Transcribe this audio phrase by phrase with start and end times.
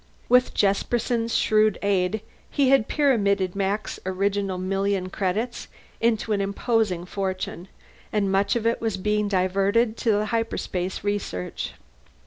[0.27, 5.67] With Jesperson's shrewd aid he had pyramided Max's original million credits
[5.99, 7.67] into an imposing fortune
[8.11, 11.73] and much of it was being diverted to hyperspace research.